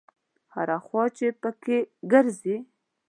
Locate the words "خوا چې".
0.85-1.27